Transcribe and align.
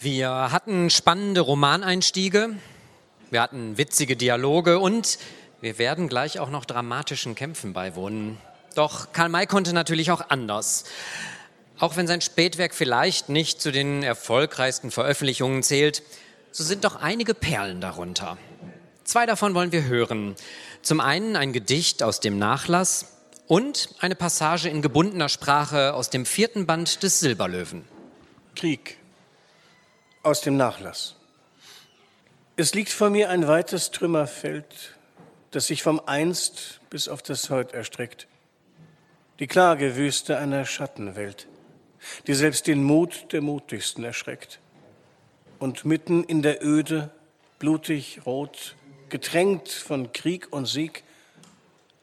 Wir 0.00 0.52
hatten 0.52 0.90
spannende 0.90 1.40
Romaneinstiege, 1.40 2.50
wir 3.30 3.42
hatten 3.42 3.78
witzige 3.78 4.14
Dialoge 4.14 4.78
und 4.78 5.18
wir 5.60 5.76
werden 5.78 6.08
gleich 6.08 6.38
auch 6.38 6.50
noch 6.50 6.64
dramatischen 6.66 7.34
Kämpfen 7.34 7.72
beiwohnen. 7.72 8.38
Doch 8.76 9.12
Karl 9.12 9.28
May 9.28 9.48
konnte 9.48 9.72
natürlich 9.72 10.12
auch 10.12 10.30
anders. 10.30 10.84
Auch 11.80 11.96
wenn 11.96 12.06
sein 12.06 12.20
Spätwerk 12.20 12.76
vielleicht 12.76 13.28
nicht 13.28 13.60
zu 13.60 13.72
den 13.72 14.04
erfolgreichsten 14.04 14.92
Veröffentlichungen 14.92 15.64
zählt, 15.64 16.04
so 16.52 16.62
sind 16.62 16.84
doch 16.84 16.94
einige 16.94 17.34
Perlen 17.34 17.80
darunter. 17.80 18.38
Zwei 19.02 19.26
davon 19.26 19.52
wollen 19.54 19.72
wir 19.72 19.82
hören. 19.82 20.36
Zum 20.80 21.00
einen 21.00 21.34
ein 21.34 21.52
Gedicht 21.52 22.04
aus 22.04 22.20
dem 22.20 22.38
Nachlass 22.38 23.16
und 23.48 23.88
eine 23.98 24.14
Passage 24.14 24.68
in 24.68 24.80
gebundener 24.80 25.28
Sprache 25.28 25.94
aus 25.94 26.08
dem 26.08 26.24
vierten 26.24 26.66
Band 26.66 27.02
des 27.02 27.18
Silberlöwen. 27.18 27.84
Krieg 28.54 28.97
aus 30.28 30.42
dem 30.42 30.58
Nachlass. 30.58 31.16
Es 32.56 32.74
liegt 32.74 32.90
vor 32.90 33.08
mir 33.08 33.30
ein 33.30 33.48
weites 33.48 33.92
Trümmerfeld, 33.92 34.94
das 35.52 35.68
sich 35.68 35.82
vom 35.82 36.02
Einst 36.04 36.80
bis 36.90 37.08
auf 37.08 37.22
das 37.22 37.48
Heut 37.48 37.72
erstreckt. 37.72 38.26
Die 39.38 39.46
Klagewüste 39.46 40.36
einer 40.36 40.66
Schattenwelt, 40.66 41.46
die 42.26 42.34
selbst 42.34 42.66
den 42.66 42.84
Mut 42.84 43.32
der 43.32 43.40
Mutigsten 43.40 44.04
erschreckt. 44.04 44.60
Und 45.58 45.86
mitten 45.86 46.24
in 46.24 46.42
der 46.42 46.62
Öde, 46.62 47.10
blutig 47.58 48.20
rot, 48.26 48.74
getränkt 49.08 49.70
von 49.70 50.12
Krieg 50.12 50.52
und 50.52 50.66
Sieg, 50.66 51.04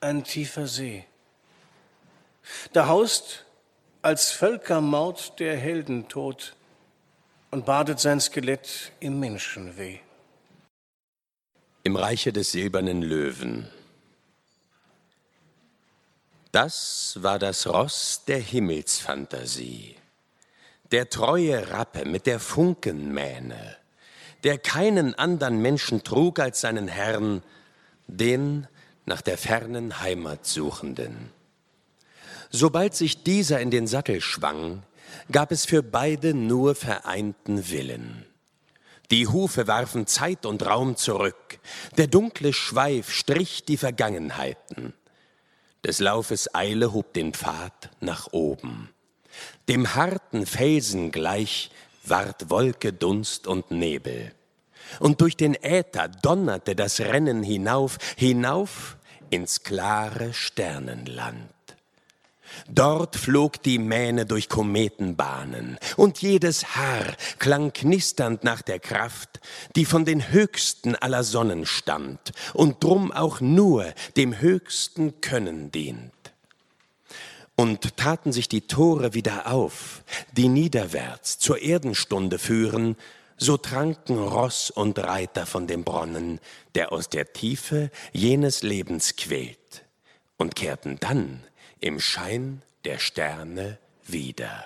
ein 0.00 0.24
tiefer 0.24 0.66
See. 0.66 1.04
Da 2.72 2.86
haust 2.86 3.44
als 4.00 4.30
Völkermaut 4.30 5.34
der 5.38 5.58
Heldentod 5.58 6.56
und 7.54 7.64
badet 7.64 8.00
sein 8.00 8.20
Skelett 8.20 8.90
im 8.98 9.20
Menschenweh. 9.20 10.00
Im 11.84 11.94
Reiche 11.94 12.32
des 12.32 12.50
silbernen 12.50 13.00
Löwen. 13.00 13.68
Das 16.50 17.16
war 17.22 17.38
das 17.38 17.68
Ross 17.68 18.22
der 18.26 18.40
Himmelsfantasie, 18.40 19.94
der 20.90 21.08
treue 21.10 21.70
Rappe 21.70 22.04
mit 22.06 22.26
der 22.26 22.40
Funkenmähne, 22.40 23.76
der 24.42 24.58
keinen 24.58 25.14
andern 25.14 25.62
Menschen 25.62 26.02
trug 26.02 26.40
als 26.40 26.60
seinen 26.60 26.88
Herrn, 26.88 27.44
den 28.08 28.66
nach 29.06 29.22
der 29.22 29.38
fernen 29.38 30.00
Heimat 30.00 30.44
suchenden. 30.44 31.30
Sobald 32.50 32.96
sich 32.96 33.22
dieser 33.22 33.60
in 33.60 33.70
den 33.70 33.86
Sattel 33.86 34.20
schwang, 34.20 34.82
gab 35.30 35.52
es 35.52 35.64
für 35.64 35.82
beide 35.82 36.34
nur 36.34 36.74
vereinten 36.74 37.70
Willen. 37.70 38.26
Die 39.10 39.26
Hufe 39.26 39.66
warfen 39.66 40.06
Zeit 40.06 40.46
und 40.46 40.64
Raum 40.64 40.96
zurück, 40.96 41.58
der 41.96 42.06
dunkle 42.06 42.52
Schweif 42.52 43.10
strich 43.10 43.64
die 43.64 43.76
Vergangenheiten. 43.76 44.94
Des 45.84 46.00
Laufes 46.00 46.54
Eile 46.54 46.92
hob 46.92 47.12
den 47.12 47.34
Pfad 47.34 47.90
nach 48.00 48.32
oben. 48.32 48.88
Dem 49.68 49.94
harten 49.94 50.46
Felsen 50.46 51.12
gleich 51.12 51.70
ward 52.04 52.50
Wolke, 52.50 52.92
Dunst 52.92 53.46
und 53.46 53.70
Nebel. 53.70 54.32
Und 55.00 55.20
durch 55.20 55.36
den 55.36 55.54
Äther 55.54 56.08
donnerte 56.08 56.74
das 56.74 57.00
Rennen 57.00 57.42
hinauf, 57.42 57.98
hinauf 58.16 58.96
ins 59.30 59.62
klare 59.62 60.32
Sternenland. 60.32 61.53
Dort 62.68 63.16
flog 63.16 63.62
die 63.62 63.78
Mähne 63.78 64.26
durch 64.26 64.48
Kometenbahnen, 64.48 65.78
und 65.96 66.22
jedes 66.22 66.76
Haar 66.76 67.16
klang 67.38 67.72
knisternd 67.72 68.44
nach 68.44 68.62
der 68.62 68.78
Kraft, 68.78 69.40
die 69.76 69.84
von 69.84 70.04
den 70.04 70.30
höchsten 70.30 70.94
aller 70.96 71.24
Sonnen 71.24 71.66
stammt 71.66 72.32
und 72.52 72.82
drum 72.82 73.12
auch 73.12 73.40
nur 73.40 73.92
dem 74.16 74.40
höchsten 74.40 75.20
Können 75.20 75.70
dient. 75.70 76.12
Und 77.56 77.96
taten 77.96 78.32
sich 78.32 78.48
die 78.48 78.66
Tore 78.66 79.14
wieder 79.14 79.46
auf, 79.52 80.02
die 80.32 80.48
niederwärts 80.48 81.38
zur 81.38 81.62
Erdenstunde 81.62 82.38
führen, 82.38 82.96
so 83.36 83.56
tranken 83.56 84.18
Ross 84.18 84.70
und 84.70 84.98
Reiter 84.98 85.46
von 85.46 85.66
dem 85.66 85.84
Bronnen, 85.84 86.40
der 86.74 86.92
aus 86.92 87.08
der 87.08 87.32
Tiefe 87.32 87.90
jenes 88.12 88.62
Lebens 88.62 89.16
quält, 89.16 89.84
und 90.36 90.56
kehrten 90.56 90.98
dann 91.00 91.42
im 91.84 92.00
Schein 92.00 92.62
der 92.86 92.98
Sterne 92.98 93.78
wieder. 94.06 94.64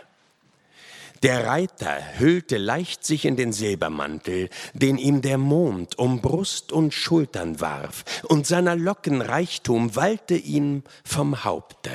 Der 1.25 1.47
Reiter 1.47 1.99
hüllte 2.19 2.59
leicht 2.59 3.05
sich 3.05 3.25
in 3.25 3.35
den 3.37 3.53
Silbermantel, 3.53 4.51
den 4.73 4.99
ihm 4.99 5.21
der 5.21 5.37
Mond 5.37 5.99
um 5.99 6.21
Brust 6.21 6.71
und 6.71 6.95
Schultern 6.95 7.61
warf, 7.61 8.05
und 8.29 8.47
seiner 8.47 8.77
Locken 8.77 9.21
Reichtum 9.21 9.97
wallte 9.97 10.37
ihm 10.37 10.85
vom 11.03 11.43
Haupte 11.43 11.91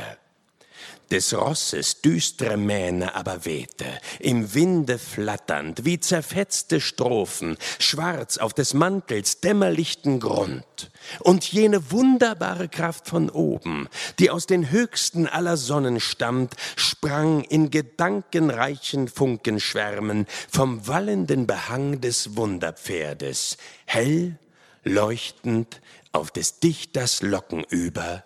des 1.14 1.34
Rosses 1.34 2.02
düstre 2.02 2.58
Mähne 2.58 3.14
aber 3.14 3.46
wehte, 3.46 3.86
im 4.20 4.56
Winde 4.56 4.98
flatternd, 4.98 5.86
wie 5.86 6.00
zerfetzte 6.00 6.82
Strophen, 6.82 7.58
schwarz 7.78 8.40
auf 8.40 8.54
des 8.54 8.74
Mantels 8.74 9.40
dämmerlichten 9.40 10.20
Grund. 10.20 10.90
Und 11.20 11.46
jene 11.52 11.92
wunderbare 11.92 12.68
Kraft 12.68 13.08
von 13.08 13.30
oben, 13.30 13.88
die 14.18 14.32
aus 14.32 14.48
den 14.48 14.72
höchsten 14.72 15.28
aller 15.28 15.56
Sonnen 15.56 16.00
stammt, 16.00 16.56
sprang 16.76 17.44
in 17.44 17.70
gedankenreichen 17.70 19.08
Funkenschwärmen 19.08 20.26
vom 20.50 20.88
wallenden 20.88 21.46
Behang 21.46 22.02
des 22.02 22.36
Wunderpferdes, 22.36 23.58
hell, 23.86 24.40
leuchtend 24.84 25.80
auf 26.12 26.32
des 26.32 26.60
Dichters 26.60 27.22
Locken 27.22 27.64
über 27.70 28.24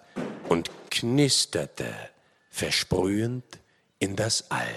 und 0.48 0.72
knisterte 0.90 1.94
versprühend 2.58 3.60
in 4.00 4.16
das 4.16 4.50
All. 4.50 4.76